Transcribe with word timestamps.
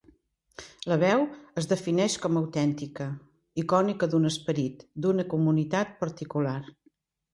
La 0.91 0.95
veu 1.03 1.25
es 1.61 1.67
defineix 1.73 2.15
com 2.23 2.39
autèntica, 2.41 3.07
icònica 3.65 4.09
d’un 4.15 4.27
esperit, 4.31 4.83
d’una 5.05 5.27
comunitat 5.35 5.97
particular. 6.05 6.57